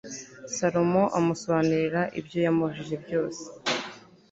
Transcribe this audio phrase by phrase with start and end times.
[0.55, 3.43] salomo amusobanurira ibyo yamubajije byose